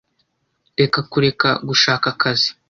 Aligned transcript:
Reka 0.79 0.99
kureka 1.11 1.49
gushaka 1.67 2.05
akazi. 2.13 2.49